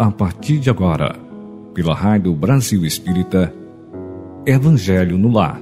[0.00, 1.16] A partir de agora,
[1.74, 3.52] pela Rádio Brasil Espírita,
[4.46, 5.60] Evangelho no Lar.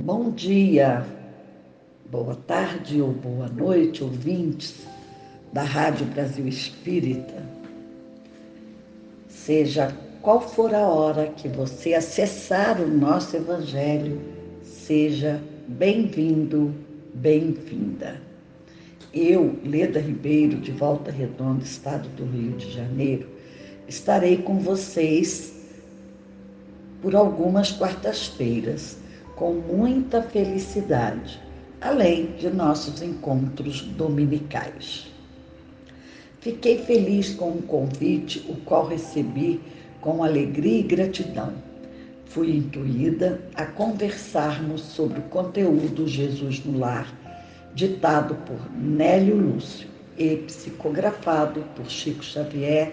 [0.00, 1.06] Bom dia,
[2.10, 4.88] boa tarde ou boa noite, ouvintes
[5.52, 7.46] da Rádio Brasil Espírita.
[9.28, 14.20] Seja qual for a hora que você acessar o nosso Evangelho,
[14.62, 16.74] seja bem-vindo,
[17.14, 18.20] bem-vinda.
[19.14, 23.28] Eu, Leda Ribeiro, de Volta Redonda, Estado do Rio de Janeiro,
[23.88, 25.54] estarei com vocês
[27.00, 28.98] por algumas quartas-feiras,
[29.36, 31.40] com muita felicidade,
[31.80, 35.10] além de nossos encontros dominicais.
[36.40, 39.60] Fiquei feliz com o convite, o qual recebi
[40.00, 41.52] com alegria e gratidão.
[42.26, 47.12] Fui intuída a conversarmos sobre o conteúdo Jesus no Lar,
[47.74, 52.92] ditado por Nélio Lúcio e psicografado por Chico Xavier,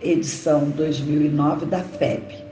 [0.00, 2.44] edição 2009 da FEB,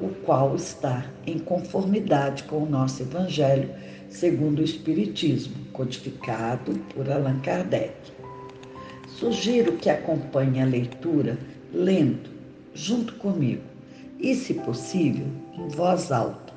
[0.00, 3.70] o qual está em conformidade com o nosso Evangelho
[4.12, 7.94] segundo o Espiritismo, codificado por Allan Kardec.
[9.08, 11.38] Sugiro que acompanhe a leitura
[11.72, 12.30] lendo,
[12.74, 13.62] junto comigo,
[14.18, 16.52] e, se possível, em voz alta,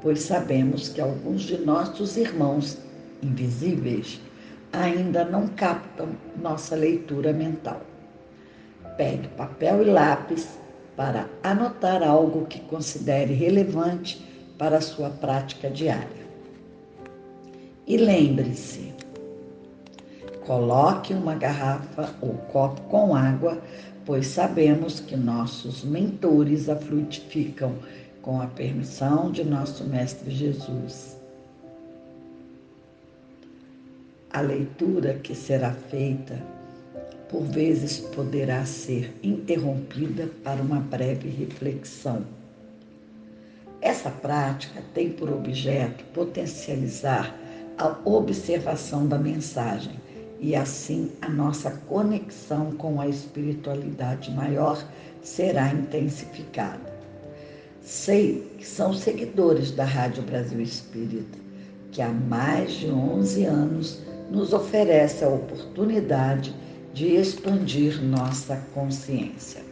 [0.00, 2.78] pois sabemos que alguns de nossos irmãos
[3.22, 4.20] invisíveis
[4.72, 7.80] ainda não captam nossa leitura mental.
[8.96, 10.58] Pegue papel e lápis
[10.96, 14.24] para anotar algo que considere relevante
[14.58, 16.24] para a sua prática diária.
[17.86, 18.83] E lembre-se,
[20.46, 23.62] Coloque uma garrafa ou copo com água,
[24.04, 27.74] pois sabemos que nossos mentores a frutificam
[28.20, 31.16] com a permissão de nosso Mestre Jesus.
[34.30, 36.38] A leitura que será feita,
[37.30, 42.22] por vezes, poderá ser interrompida para uma breve reflexão.
[43.80, 47.34] Essa prática tem por objeto potencializar
[47.78, 50.03] a observação da mensagem
[50.44, 54.86] e assim a nossa conexão com a espiritualidade maior
[55.22, 56.92] será intensificada.
[57.80, 61.38] Sei que são seguidores da Rádio Brasil Espírita,
[61.90, 66.54] que há mais de 11 anos nos oferece a oportunidade
[66.92, 69.62] de expandir nossa consciência.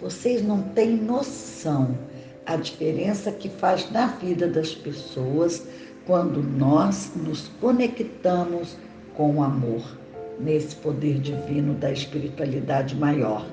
[0.00, 1.96] Vocês não têm noção
[2.44, 5.64] a diferença que faz na vida das pessoas
[6.04, 8.76] quando nós nos conectamos
[9.14, 9.82] com o amor,
[10.40, 13.46] nesse poder divino da espiritualidade maior,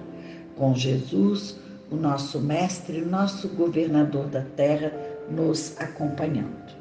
[0.58, 1.58] com Jesus,
[1.92, 4.92] o nosso mestre, o nosso governador da terra,
[5.30, 6.72] nos acompanhando.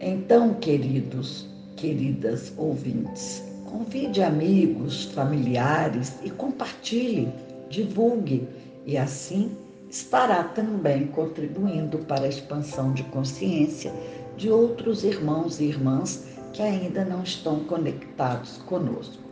[0.00, 1.46] Então, queridos,
[1.76, 7.28] queridas ouvintes, convide amigos, familiares e compartilhe,
[7.70, 8.46] divulgue,
[8.84, 9.50] e assim
[9.88, 13.92] estará também contribuindo para a expansão de consciência
[14.36, 16.24] de outros irmãos e irmãs
[16.54, 19.22] que ainda não estão conectados conosco.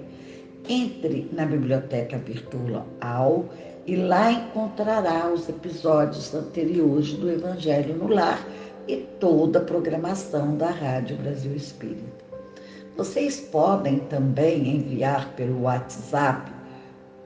[0.70, 3.46] entre na biblioteca virtual
[3.86, 8.44] e lá encontrará os episódios anteriores do Evangelho no Lar
[8.88, 12.26] e toda a programação da Rádio Brasil Espírita.
[12.96, 16.57] Vocês podem também enviar pelo WhatsApp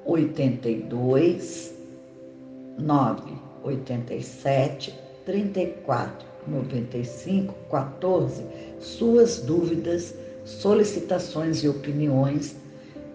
[0.05, 1.73] 82
[2.77, 4.93] 987
[5.25, 8.43] 34 95 14
[8.79, 12.55] suas dúvidas, solicitações e opiniões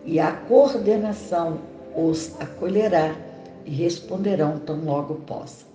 [0.05, 1.59] e a coordenação
[1.95, 3.17] os acolherá
[3.65, 5.67] e responderão tão logo possa.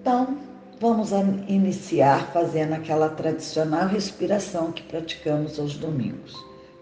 [0.00, 0.38] então,
[0.80, 1.10] vamos
[1.48, 6.34] iniciar fazendo aquela tradicional respiração que praticamos aos domingos.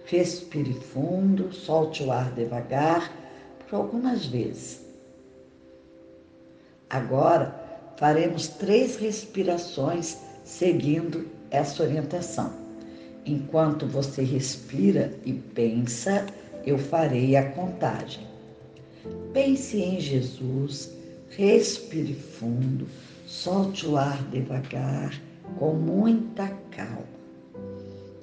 [0.04, 3.10] Respire fundo, solte o ar devagar
[3.58, 4.80] por algumas vezes.
[6.88, 7.54] Agora
[7.96, 12.52] faremos três respirações seguindo essa orientação.
[13.24, 16.26] Enquanto você respira e pensa,
[16.64, 18.24] eu farei a contagem.
[19.32, 20.92] Pense em Jesus,
[21.30, 22.86] respire fundo,
[23.26, 25.20] solte o ar devagar,
[25.58, 27.16] com muita calma.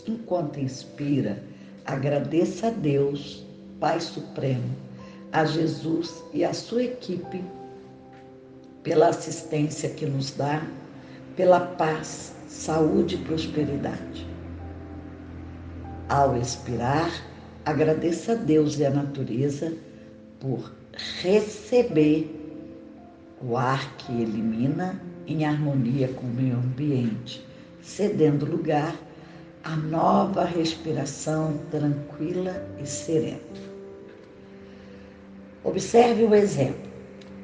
[0.07, 1.43] Enquanto inspira,
[1.85, 3.45] agradeça a Deus,
[3.79, 4.69] Pai Supremo,
[5.31, 7.43] a Jesus e a sua equipe
[8.83, 10.65] pela assistência que nos dá,
[11.35, 14.27] pela paz, saúde e prosperidade.
[16.09, 17.09] Ao expirar,
[17.65, 19.73] agradeça a Deus e a natureza
[20.39, 20.71] por
[21.21, 22.42] receber
[23.45, 27.45] o ar que elimina em harmonia com o meio ambiente,
[27.81, 28.95] cedendo lugar
[29.63, 33.39] à nova respiração tranquila e serena.
[35.63, 36.91] Observe o exemplo.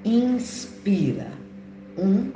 [0.06, 1.28] Inspira.
[1.98, 2.32] Um,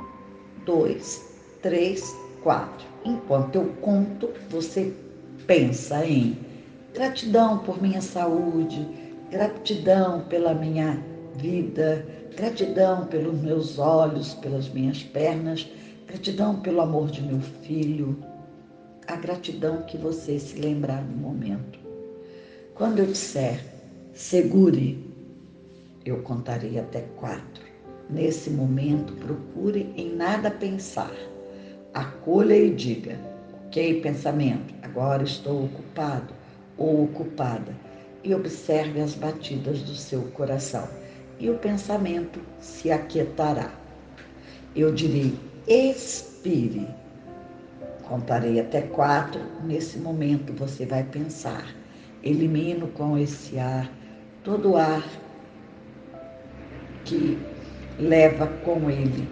[0.66, 1.22] dois,
[1.62, 2.86] três, quatro.
[3.04, 4.92] Enquanto eu conto, você
[5.46, 6.38] pensa em
[6.92, 8.86] gratidão por minha saúde,
[9.30, 11.02] gratidão pela minha
[11.36, 15.68] vida, gratidão pelos meus olhos, pelas minhas pernas,
[16.06, 18.18] gratidão pelo amor de meu filho,
[19.06, 21.78] a gratidão que você se lembrar no momento.
[22.74, 23.64] Quando eu disser
[24.12, 24.98] segure,
[26.04, 27.64] eu contarei até quatro.
[28.10, 31.14] Nesse momento, procure em nada pensar.
[31.94, 33.18] Acolha e diga:
[33.66, 36.34] Ok, pensamento, agora estou ocupado
[36.76, 37.72] ou ocupada.
[38.22, 40.88] E observe as batidas do seu coração.
[41.38, 43.70] E o pensamento se aquietará.
[44.74, 46.86] Eu direi: expire.
[48.04, 49.40] Contarei até quatro.
[49.64, 51.74] Nesse momento você vai pensar.
[52.22, 53.90] Elimino com esse ar
[54.42, 55.04] todo o ar
[57.04, 57.38] que
[57.98, 59.28] leva com ele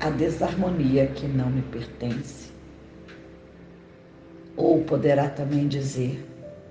[0.00, 2.52] a desarmonia que não me pertence.
[4.56, 6.24] Ou poderá também dizer: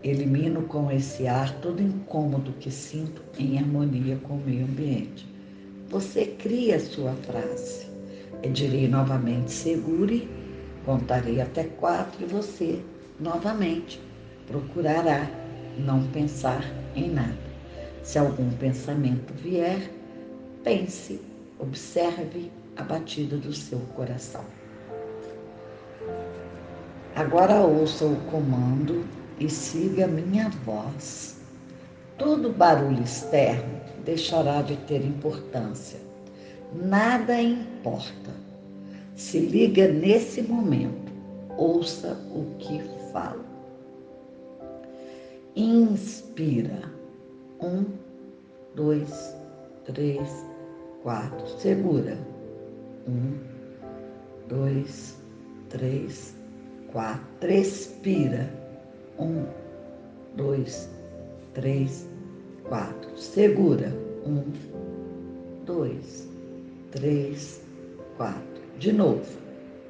[0.03, 5.25] elimino com esse ar todo incômodo que sinto em harmonia com o meio ambiente.
[5.89, 7.87] Você cria sua frase.
[8.41, 10.29] Eu direi novamente: segure,
[10.85, 12.79] contarei até quatro e você,
[13.19, 14.01] novamente,
[14.47, 15.29] procurará
[15.77, 16.63] não pensar
[16.95, 17.53] em nada.
[18.03, 19.89] Se algum pensamento vier,
[20.63, 21.21] pense,
[21.59, 24.43] observe a batida do seu coração.
[27.15, 29.05] Agora ouça o comando
[29.39, 31.37] e siga minha voz.
[32.17, 35.99] Todo barulho externo deixará de ter importância.
[36.73, 38.31] Nada importa.
[39.15, 41.11] Se liga nesse momento.
[41.57, 42.81] Ouça o que
[43.11, 43.43] falo.
[45.55, 46.91] Inspira.
[47.61, 47.85] Um,
[48.75, 49.35] dois,
[49.85, 50.45] três,
[51.03, 51.47] quatro.
[51.59, 52.17] Segura.
[53.07, 53.37] Um,
[54.47, 55.17] dois,
[55.69, 56.35] três,
[56.91, 57.23] quatro.
[57.41, 58.62] Respira.
[59.19, 59.45] Um,
[60.35, 60.89] dois,
[61.53, 62.07] três,
[62.63, 63.17] quatro.
[63.17, 63.93] Segura.
[64.25, 64.43] Um,
[65.65, 66.27] dois,
[66.91, 67.61] três,
[68.17, 68.41] quatro.
[68.79, 69.25] De novo.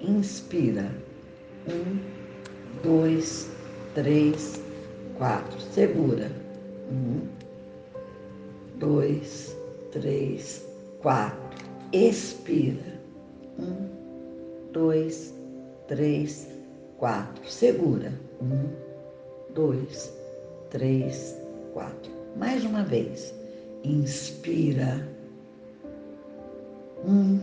[0.01, 0.91] Inspira.
[1.67, 2.00] Um,
[2.83, 3.50] dois,
[3.95, 4.62] três,
[5.17, 5.59] quatro.
[5.59, 6.29] Segura.
[6.91, 7.27] Um,
[8.77, 9.55] dois,
[9.91, 10.65] três,
[11.01, 11.39] quatro.
[11.93, 13.00] Expira.
[13.59, 13.88] Um,
[14.74, 15.33] dois,
[15.88, 16.48] três,
[16.98, 17.50] quatro.
[17.50, 18.12] Segura.
[18.41, 18.92] Um,
[19.53, 20.13] dois,
[20.69, 21.38] três,
[21.74, 22.12] quatro.
[22.36, 23.33] Mais uma vez.
[23.83, 25.07] Inspira.
[27.05, 27.39] Um,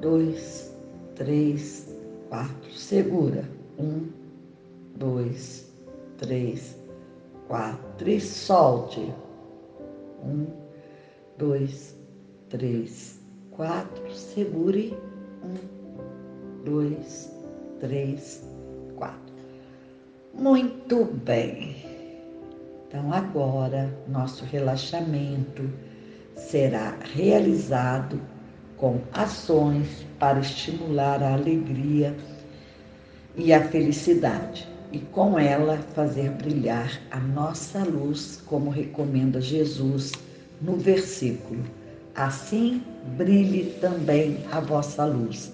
[0.00, 0.74] dois,
[1.14, 1.94] três,
[2.28, 2.72] quatro.
[2.72, 3.44] Segura.
[3.78, 4.08] Um,
[4.96, 5.72] dois,
[6.18, 6.76] três,
[7.48, 8.08] quatro.
[8.08, 9.12] E solte.
[10.22, 10.46] Um,
[11.38, 11.96] dois,
[12.48, 13.18] três,
[13.50, 14.10] quatro.
[14.12, 14.96] Segure.
[15.42, 17.30] Um, dois,
[17.80, 18.53] três, quatro.
[20.38, 21.76] Muito bem.
[22.88, 25.70] Então, agora, nosso relaxamento
[26.36, 28.20] será realizado
[28.76, 32.14] com ações para estimular a alegria
[33.36, 40.12] e a felicidade, e com ela fazer brilhar a nossa luz, como recomenda Jesus
[40.60, 41.62] no versículo.
[42.14, 42.82] Assim
[43.16, 45.52] brilhe também a vossa luz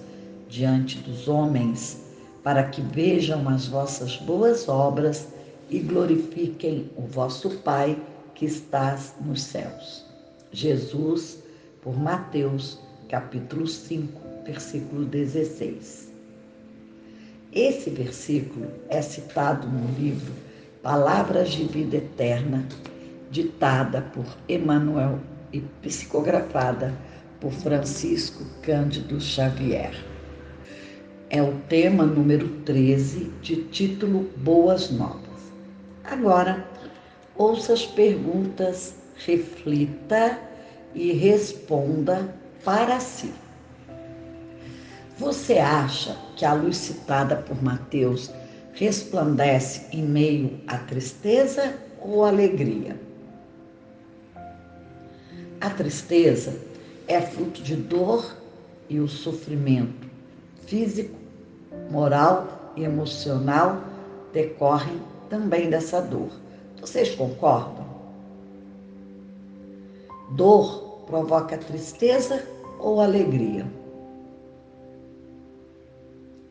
[0.48, 2.09] diante dos homens,
[2.42, 5.28] para que vejam as vossas boas obras
[5.68, 8.00] e glorifiquem o vosso Pai
[8.34, 10.04] que estás nos céus.
[10.52, 11.38] Jesus,
[11.82, 12.78] por Mateus,
[13.08, 16.10] capítulo 5, versículo 16.
[17.52, 20.32] Esse versículo é citado no livro
[20.82, 22.66] Palavras de Vida Eterna,
[23.30, 25.18] ditada por Emmanuel
[25.52, 26.94] e psicografada
[27.40, 30.09] por Francisco Cândido Xavier.
[31.32, 35.52] É o tema número 13, de título Boas Novas.
[36.02, 36.66] Agora,
[37.36, 40.40] ouça as perguntas, reflita
[40.92, 42.34] e responda
[42.64, 43.32] para si.
[45.18, 48.28] Você acha que a luz citada por Mateus
[48.72, 53.00] resplandece em meio à tristeza ou alegria?
[55.60, 56.60] A tristeza
[57.06, 58.36] é fruto de dor
[58.88, 60.09] e o sofrimento
[60.66, 61.14] físico,
[61.90, 63.82] moral e emocional
[64.32, 66.30] decorrem também dessa dor.
[66.80, 67.84] Vocês concordam?
[70.30, 72.42] Dor provoca tristeza
[72.78, 73.66] ou alegria?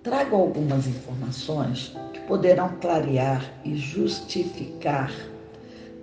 [0.03, 5.11] Trago algumas informações que poderão clarear e justificar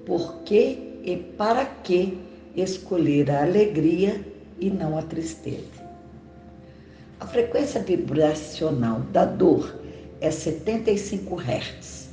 [0.04, 2.18] por que e para que
[2.54, 4.20] escolher a alegria
[4.58, 5.85] e não a tristeza.
[7.18, 9.74] A frequência vibracional da dor
[10.20, 12.10] é 75 Hz,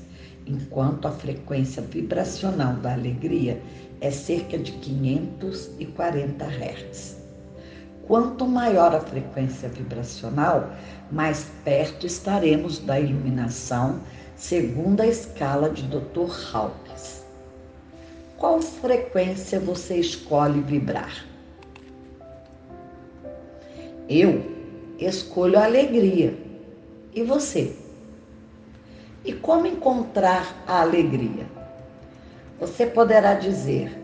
[0.48, 3.62] enquanto a frequência vibracional da alegria
[4.00, 7.18] é cerca de 540 Hz.
[8.08, 10.72] Quanto maior a frequência vibracional,
[11.12, 14.00] mais perto estaremos da iluminação,
[14.38, 16.32] segundo a escala de Dr.
[16.54, 17.24] Hawkins.
[18.38, 21.26] Qual frequência você escolhe vibrar?
[24.10, 24.53] Eu
[25.06, 26.38] escolho a alegria.
[27.14, 27.76] E você?
[29.26, 31.46] E como encontrar a alegria?
[32.60, 34.00] Você poderá dizer,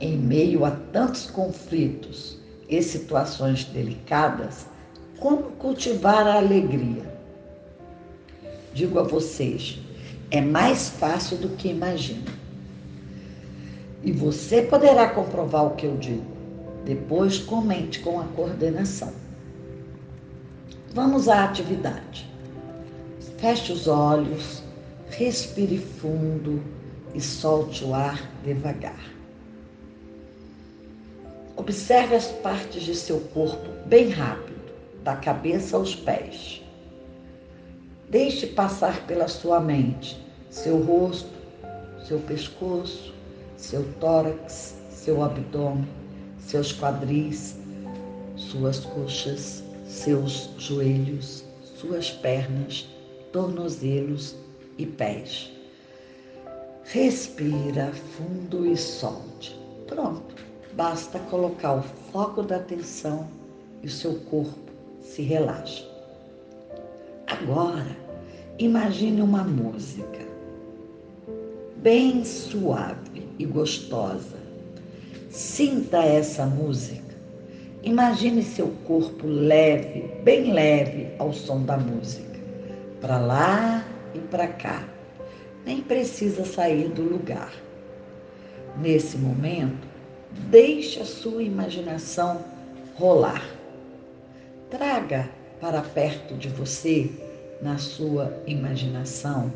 [0.00, 2.38] em meio a tantos conflitos,
[2.68, 4.66] e situações delicadas,
[5.18, 7.04] como cultivar a alegria?
[8.72, 9.78] Digo a vocês,
[10.30, 12.32] é mais fácil do que imagina.
[14.02, 16.34] E você poderá comprovar o que eu digo.
[16.84, 19.12] Depois comente com a coordenação.
[20.94, 22.24] Vamos à atividade.
[23.38, 24.62] Feche os olhos,
[25.10, 26.62] respire fundo
[27.12, 29.04] e solte o ar devagar.
[31.56, 34.54] Observe as partes de seu corpo bem rápido,
[35.02, 36.62] da cabeça aos pés.
[38.08, 40.16] Deixe passar pela sua mente
[40.48, 41.34] seu rosto,
[42.06, 43.12] seu pescoço,
[43.56, 45.88] seu tórax, seu abdômen,
[46.38, 47.56] seus quadris,
[48.36, 49.63] suas coxas,
[49.94, 51.44] seus joelhos,
[51.76, 52.86] suas pernas,
[53.32, 54.34] tornozelos
[54.76, 55.50] e pés.
[56.84, 59.56] Respira fundo e solte.
[59.86, 60.34] Pronto.
[60.74, 61.82] Basta colocar o
[62.12, 63.28] foco da atenção
[63.82, 65.84] e o seu corpo se relaxa.
[67.28, 67.96] Agora,
[68.58, 70.24] imagine uma música
[71.76, 74.38] bem suave e gostosa.
[75.30, 77.13] Sinta essa música.
[77.84, 82.40] Imagine seu corpo leve, bem leve ao som da música,
[83.00, 84.88] para lá e para cá.
[85.64, 87.52] Nem precisa sair do lugar.
[88.80, 89.94] Nesse momento,
[90.50, 92.44] Deixe a sua imaginação
[92.96, 93.44] rolar.
[94.68, 97.10] Traga para perto de você,
[97.62, 99.50] na sua imaginação,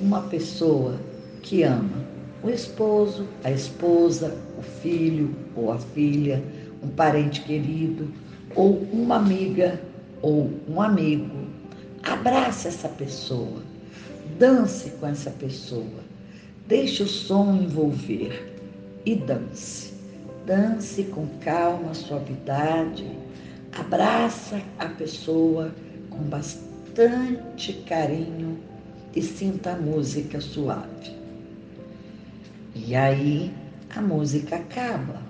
[0.00, 0.98] uma pessoa
[1.42, 2.04] que ama.
[2.42, 6.42] O esposo, a esposa, o filho ou a filha,
[6.82, 8.12] um parente querido,
[8.54, 9.80] ou uma amiga
[10.22, 11.48] ou um amigo.
[12.02, 13.62] Abrace essa pessoa,
[14.38, 16.00] dance com essa pessoa,
[16.66, 18.56] deixe o som envolver
[19.04, 19.92] e dance.
[20.46, 23.06] Dance com calma, suavidade.
[23.78, 25.72] Abraça a pessoa
[26.08, 28.58] com bastante carinho
[29.14, 31.14] e sinta a música suave.
[32.74, 33.52] E aí
[33.94, 35.29] a música acaba.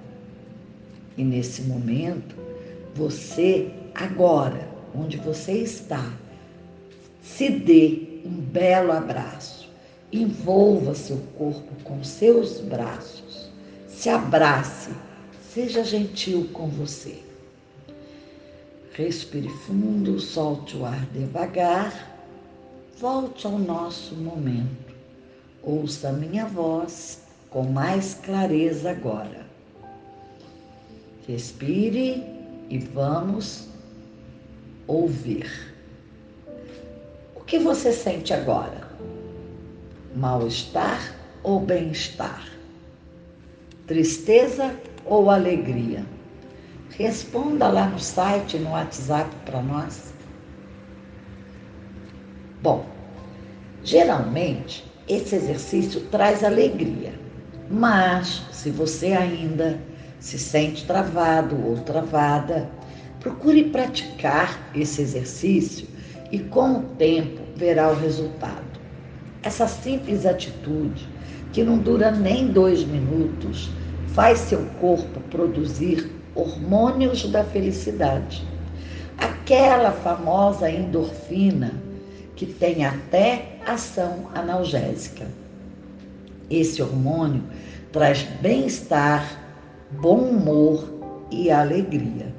[1.16, 2.36] E nesse momento,
[2.94, 6.12] você, agora, onde você está,
[7.22, 9.68] se dê um belo abraço.
[10.12, 13.50] Envolva seu corpo com seus braços
[14.00, 14.92] se abrace,
[15.52, 17.22] seja gentil com você.
[18.94, 22.18] Respire fundo, solte o ar devagar,
[22.98, 24.94] volte ao nosso momento.
[25.62, 29.49] Ouça a minha voz com mais clareza agora.
[31.30, 32.24] Respire
[32.68, 33.68] e vamos
[34.88, 35.72] ouvir.
[37.36, 38.88] O que você sente agora?
[40.16, 42.50] Mal-estar ou bem-estar?
[43.86, 44.74] tristeza
[45.06, 46.04] ou alegria?
[46.98, 50.12] Responda lá no site, no WhatsApp para nós.
[52.60, 52.84] Bom,
[53.84, 57.12] geralmente Esse exercício traz alegria,
[57.68, 59.80] mas se você ainda
[60.20, 62.70] se sente travado ou travada,
[63.18, 65.88] procure praticar esse exercício
[66.30, 68.80] e com o tempo verá o resultado.
[69.42, 71.08] Essa simples atitude,
[71.52, 73.70] que não dura nem dois minutos,
[74.08, 78.46] faz seu corpo produzir hormônios da felicidade.
[79.18, 81.72] Aquela famosa endorfina
[82.36, 85.26] que tem até ação analgésica.
[86.48, 87.42] Esse hormônio
[87.92, 89.49] traz bem-estar,
[89.92, 90.88] bom humor
[91.30, 92.32] e alegria.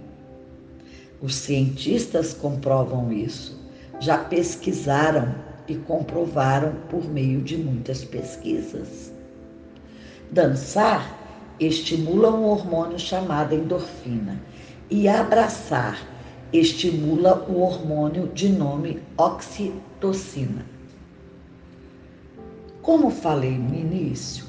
[1.21, 3.59] Os cientistas comprovam isso,
[3.99, 5.35] já pesquisaram
[5.67, 9.11] e comprovaram por meio de muitas pesquisas.
[10.31, 11.17] Dançar
[11.59, 14.41] estimula um hormônio chamado endorfina
[14.89, 16.01] e abraçar
[16.53, 20.65] estimula o hormônio de nome oxitocina.
[22.81, 24.45] Como falei no início,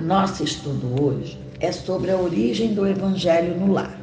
[0.00, 3.98] nosso estudo hoje é sobre a origem do evangelho no lar.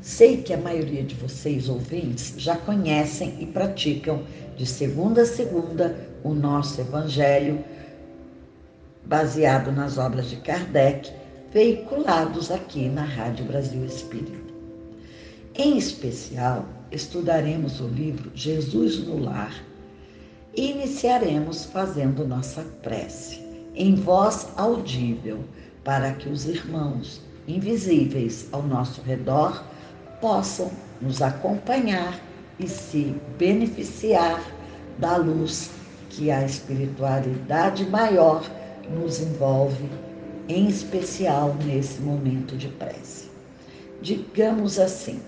[0.00, 4.24] Sei que a maioria de vocês ouvintes já conhecem e praticam
[4.56, 7.64] de segunda a segunda o nosso evangelho
[9.04, 11.10] baseado nas obras de Kardec,
[11.52, 14.52] veiculados aqui na Rádio Brasil Espírita.
[15.54, 19.54] Em especial, estudaremos o livro Jesus no Lar
[20.56, 23.40] e iniciaremos fazendo nossa prece
[23.74, 25.40] em voz audível,
[25.84, 29.64] para que os irmãos invisíveis ao nosso redor
[30.20, 30.70] possam
[31.00, 32.20] nos acompanhar
[32.58, 34.40] e se beneficiar
[34.98, 35.70] da luz
[36.10, 38.44] que a espiritualidade maior
[38.90, 39.88] nos envolve,
[40.48, 43.30] em especial nesse momento de prece.
[44.00, 45.20] Digamos assim,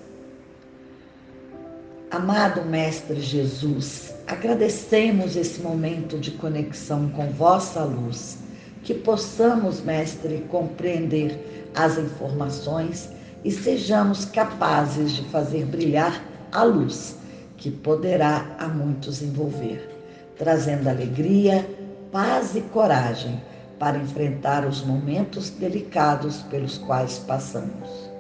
[2.11, 8.39] amado Mestre Jesus, agradecemos esse momento de conexão com vossa luz,
[8.85, 13.11] que possamos, Mestre, compreender as informações
[13.43, 17.17] e sejamos capazes de fazer brilhar a luz
[17.57, 19.89] que poderá a muitos envolver,
[20.37, 21.67] trazendo alegria,
[22.13, 23.41] paz e coragem
[23.79, 28.11] para enfrentar os momentos delicados pelos quais passamos.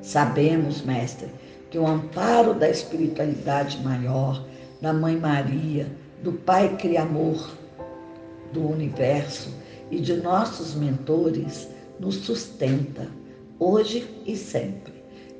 [0.00, 1.28] Sabemos, Mestre,
[1.70, 4.44] que o amparo da espiritualidade maior,
[4.80, 5.88] da Mãe Maria,
[6.22, 7.50] do Pai Criamor
[8.52, 11.68] do universo e de nossos mentores
[12.00, 13.08] nos sustenta,
[13.58, 14.92] hoje e sempre.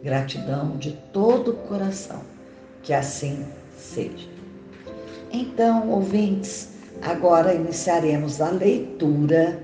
[0.03, 2.23] Gratidão de todo o coração.
[2.83, 4.29] Que assim seja.
[5.33, 9.63] Então, ouvintes, Agora iniciaremos a leitura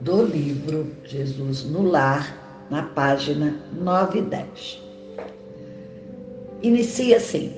[0.00, 4.82] do livro Jesus no Lar, na página 9 e 10.
[6.62, 7.54] Inicia assim: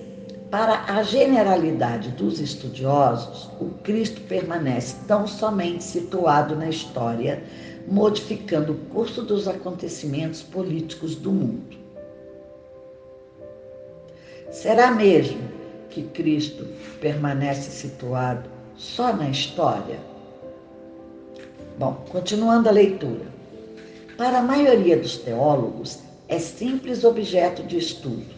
[0.50, 7.42] Para a generalidade dos estudiosos, o Cristo permanece tão somente situado na história,
[7.86, 11.76] modificando o curso dos acontecimentos políticos do mundo.
[14.50, 15.38] Será mesmo
[15.90, 16.66] que Cristo
[16.98, 20.00] permanece situado só na história?
[21.78, 23.26] Bom, continuando a leitura.
[24.16, 28.37] Para a maioria dos teólogos, é simples objeto de estudo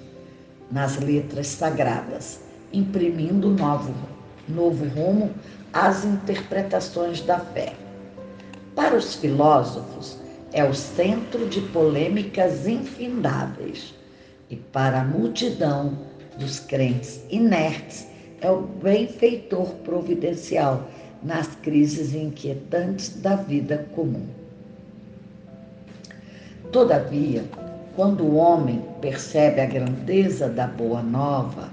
[0.70, 2.40] nas letras sagradas,
[2.72, 3.94] imprimindo novo,
[4.48, 5.30] novo rumo
[5.72, 7.72] às interpretações da fé.
[8.74, 10.18] Para os filósofos,
[10.52, 13.94] é o centro de polêmicas infindáveis,
[14.48, 15.96] e para a multidão,
[16.38, 18.06] dos crentes inertes
[18.40, 20.88] é o benfeitor providencial
[21.22, 24.26] nas crises inquietantes da vida comum.
[26.72, 27.44] Todavia,
[28.00, 31.68] quando o homem percebe a grandeza da boa nova,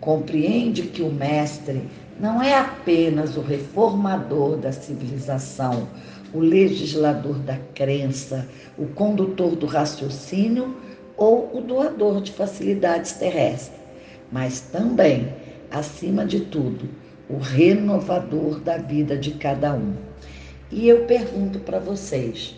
[0.00, 1.82] compreende que o Mestre
[2.18, 5.86] não é apenas o reformador da civilização,
[6.32, 10.74] o legislador da crença, o condutor do raciocínio
[11.14, 13.78] ou o doador de facilidades terrestres
[14.32, 15.28] mas também,
[15.70, 16.88] acima de tudo,
[17.28, 19.92] o renovador da vida de cada um.
[20.72, 22.56] E eu pergunto para vocês,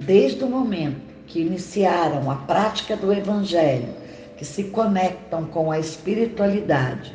[0.00, 3.94] desde o momento que iniciaram a prática do Evangelho,
[4.36, 7.12] que se conectam com a espiritualidade,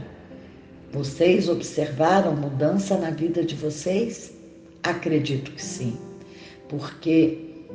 [0.92, 4.34] vocês observaram mudança na vida de vocês?
[4.84, 5.98] Acredito que sim,
[6.70, 7.66] porque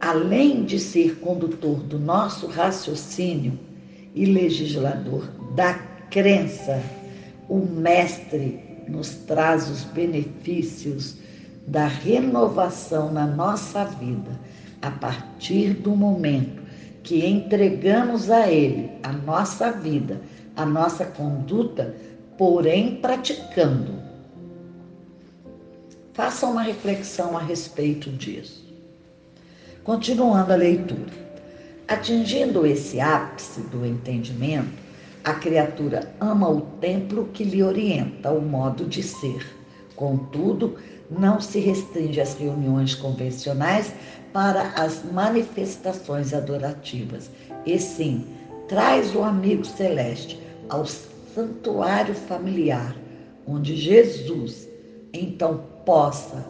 [0.00, 3.58] além de ser condutor do nosso raciocínio,
[4.14, 5.74] e legislador da
[6.10, 6.82] crença,
[7.48, 11.16] o Mestre nos traz os benefícios
[11.66, 14.38] da renovação na nossa vida
[14.82, 16.62] a partir do momento
[17.02, 20.20] que entregamos a Ele a nossa vida,
[20.56, 21.94] a nossa conduta
[22.40, 23.92] porém praticando.
[26.14, 28.66] Faça uma reflexão a respeito disso.
[29.84, 31.30] Continuando a leitura.
[31.86, 34.72] Atingindo esse ápice do entendimento,
[35.22, 39.46] a criatura ama o templo que lhe orienta o modo de ser.
[39.94, 40.76] Contudo,
[41.10, 43.92] não se restringe às reuniões convencionais
[44.32, 47.30] para as manifestações adorativas,
[47.66, 48.26] e sim
[48.68, 52.96] traz o amigo celeste ao santuário familiar,
[53.46, 54.68] onde Jesus
[55.12, 56.44] então possa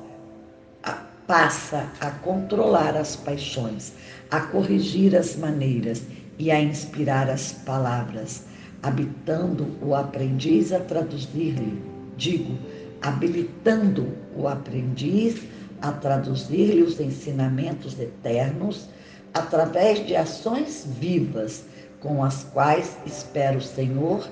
[1.30, 3.92] passa a controlar as paixões,
[4.32, 6.02] a corrigir as maneiras
[6.40, 8.42] e a inspirar as palavras,
[8.82, 11.80] habitando o aprendiz a traduzir-lhe,
[12.16, 12.58] digo,
[13.00, 18.88] habilitando o aprendiz a traduzir-lhe os ensinamentos eternos
[19.32, 21.64] através de ações vivas
[22.00, 24.28] com as quais espera o Senhor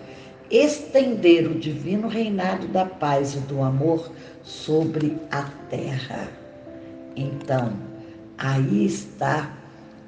[0.50, 4.10] estender o divino reinado da paz e do amor
[4.42, 6.28] sobre a terra.
[7.14, 7.72] Então,
[8.38, 9.52] aí está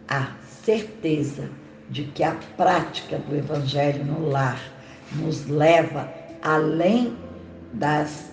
[0.08, 0.32] a
[0.64, 1.50] certeza
[1.90, 4.60] de que a prática do Evangelho no lar
[5.16, 6.08] nos leva
[6.42, 7.16] além
[7.72, 8.30] das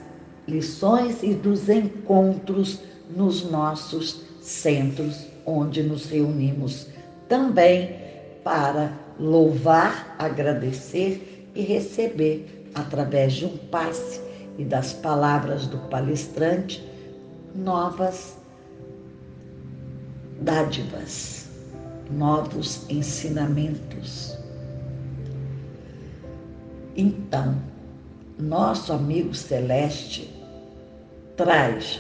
[0.48, 6.88] lições e dos encontros nos nossos centros, onde nos reunimos
[7.28, 7.96] também
[8.44, 14.22] para louvar, agradecer e receber, através de um passe
[14.58, 16.88] e das palavras do palestrante,
[17.56, 18.38] novas
[20.42, 21.50] dádivas,
[22.12, 24.38] novos ensinamentos.
[26.96, 27.56] Então,
[28.40, 30.34] nosso amigo celeste
[31.36, 32.00] traz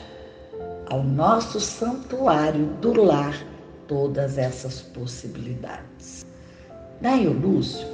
[0.89, 3.35] ao nosso santuário do lar
[3.87, 6.25] todas essas possibilidades.
[7.01, 7.87] Daí Lúcio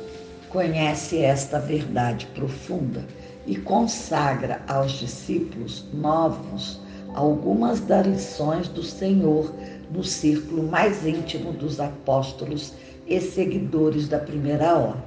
[0.50, 3.04] conhece esta verdade profunda
[3.46, 6.80] e consagra aos discípulos novos
[7.14, 9.54] algumas das lições do Senhor
[9.92, 12.74] no círculo mais íntimo dos apóstolos
[13.08, 15.04] e seguidores da primeira hora.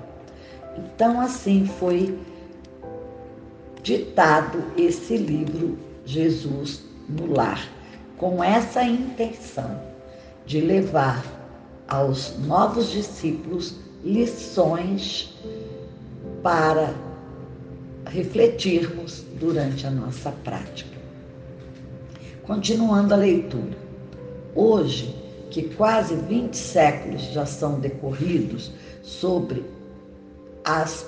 [0.77, 2.18] Então, assim foi
[3.83, 7.68] ditado esse livro Jesus no Lar,
[8.18, 9.81] com essa intenção
[10.46, 11.24] de levar
[11.88, 15.35] aos novos discípulos lições
[16.42, 16.94] para
[18.07, 20.96] refletirmos durante a nossa prática.
[22.44, 23.76] Continuando a leitura.
[24.55, 25.14] Hoje,
[25.50, 29.64] que quase 20 séculos já são decorridos sobre
[30.64, 31.07] as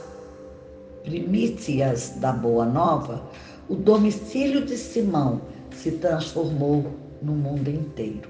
[1.04, 3.22] primícias da Boa Nova,
[3.68, 5.40] o domicílio de Simão
[5.72, 8.28] se transformou no mundo inteiro.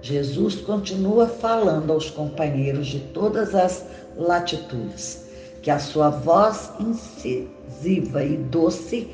[0.00, 3.84] Jesus continua falando aos companheiros de todas as
[4.16, 5.24] latitudes,
[5.62, 9.08] que a sua voz incisiva e doce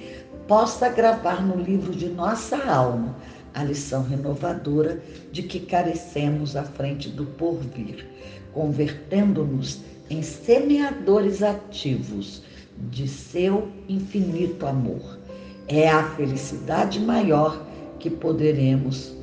[0.46, 3.16] possa gravar no livro de nossa alma
[3.54, 5.00] a lição renovadora
[5.32, 8.06] de que carecemos à frente do porvir,
[8.52, 12.42] convertendo-nos em semeadores ativos
[12.90, 15.23] de seu infinito amor.
[15.68, 17.64] É a felicidade maior
[17.98, 19.14] que poderemos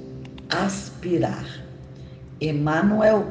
[0.50, 1.46] aspirar.
[2.40, 3.28] Emmanuel,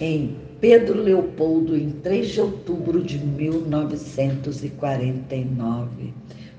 [0.00, 6.14] em Pedro Leopoldo, em 3 de outubro de 1949.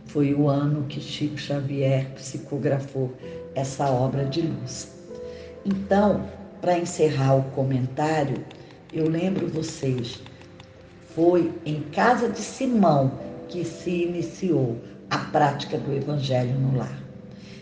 [0.05, 3.13] Foi o ano que Chico Xavier psicografou
[3.53, 4.91] essa obra de luz.
[5.65, 6.25] Então,
[6.61, 8.45] para encerrar o comentário,
[8.93, 10.21] eu lembro vocês,
[11.15, 13.11] foi em casa de Simão
[13.49, 14.77] que se iniciou
[15.11, 17.01] a prática do Evangelho no lar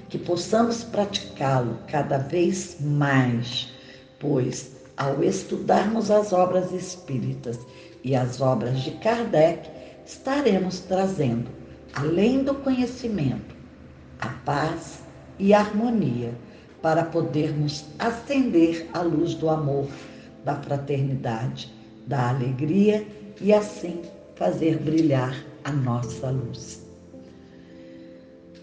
[0.09, 3.71] que possamos praticá-lo cada vez mais,
[4.19, 7.59] pois ao estudarmos as obras espíritas
[8.03, 9.69] e as obras de Kardec,
[10.05, 11.49] estaremos trazendo,
[11.93, 13.55] além do conhecimento,
[14.19, 14.99] a paz
[15.37, 16.33] e a harmonia
[16.81, 19.87] para podermos acender a luz do amor,
[20.43, 21.73] da fraternidade,
[22.07, 23.05] da alegria
[23.39, 24.01] e assim
[24.35, 26.88] fazer brilhar a nossa luz.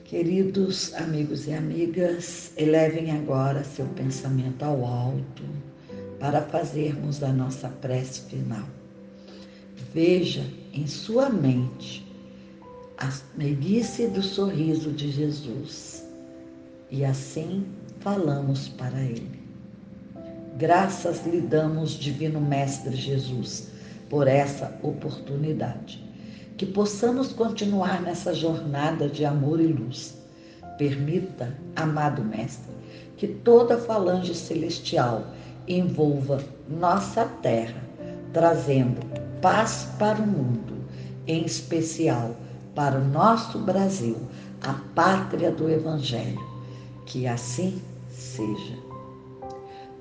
[0.09, 5.43] Queridos amigos e amigas, elevem agora seu pensamento ao alto
[6.21, 8.63] para fazermos a nossa prece final.
[9.93, 12.07] Veja em sua mente
[12.97, 16.07] a meiguice do sorriso de Jesus
[16.89, 17.67] e assim
[17.99, 19.41] falamos para Ele.
[20.57, 23.71] Graças lhe damos, Divino Mestre Jesus,
[24.09, 26.06] por essa oportunidade
[26.57, 30.15] que possamos continuar nessa jornada de amor e luz.
[30.79, 32.73] Permita, amado Mestre,
[33.17, 35.27] que toda falange celestial
[35.67, 37.83] envolva nossa terra,
[38.33, 39.01] trazendo
[39.41, 40.77] paz para o mundo
[41.27, 42.37] em especial
[42.75, 44.17] para o nosso Brasil,
[44.61, 46.45] a pátria do Evangelho.
[47.07, 48.77] Que assim seja.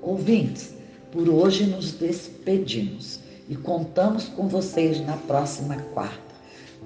[0.02, 0.74] Ouvintes,
[1.10, 6.25] por hoje nos despedimos e contamos com vocês na próxima quarta,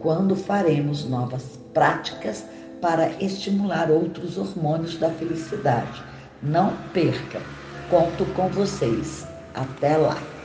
[0.01, 2.45] quando faremos novas práticas
[2.81, 6.03] para estimular outros hormônios da felicidade.
[6.43, 7.41] Não perca,
[7.91, 9.27] conto com vocês.
[9.55, 10.40] Até lá!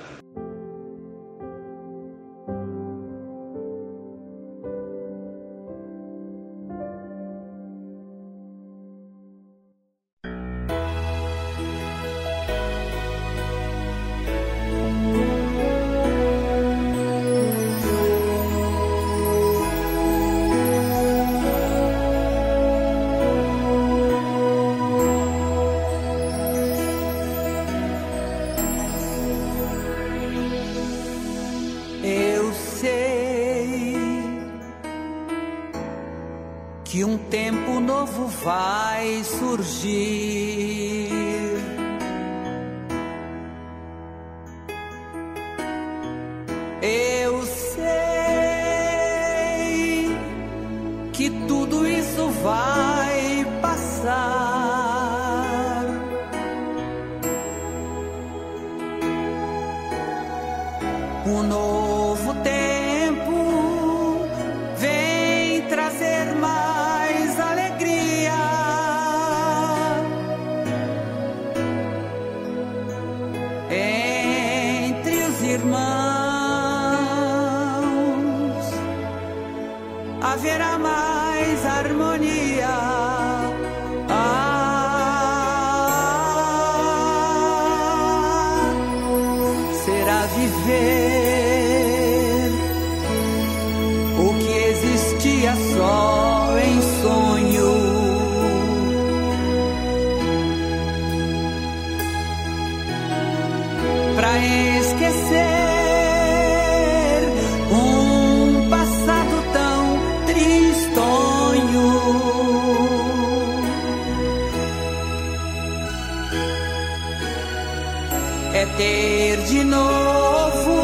[118.77, 120.75] ter de novo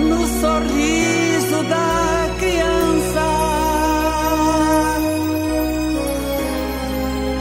[0.00, 3.26] no sorriso da criança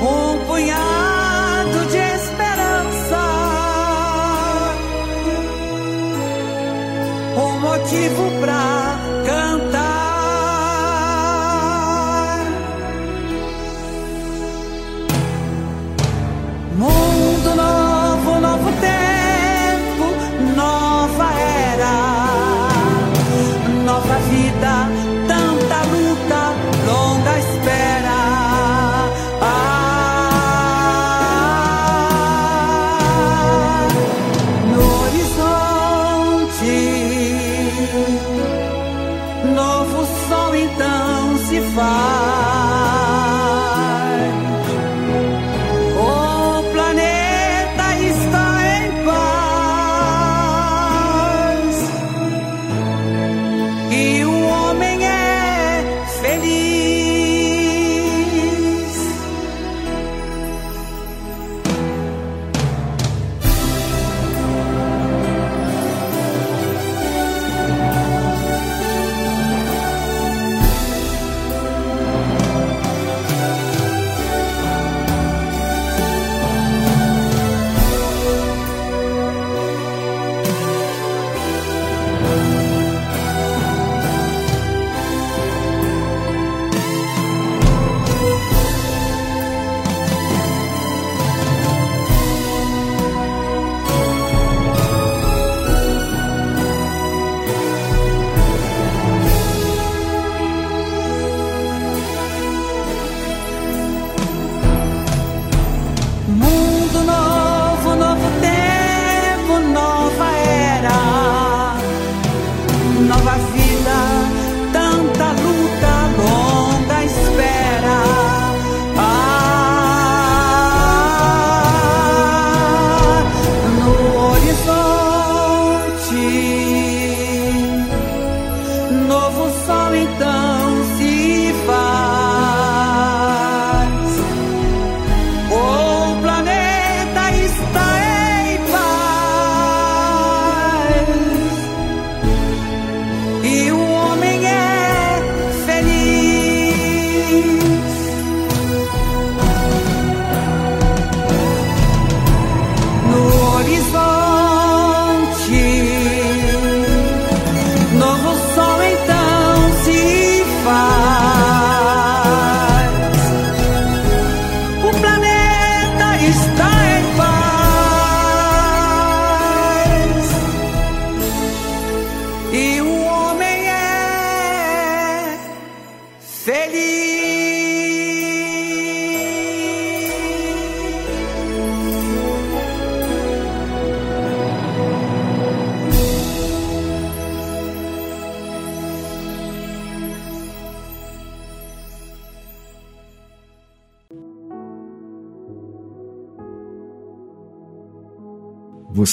[0.02, 3.24] um punhado de esperança,
[7.36, 8.27] um motivo.